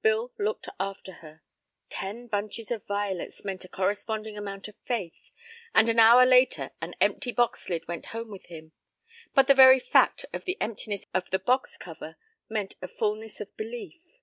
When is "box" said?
7.32-7.68, 11.40-11.76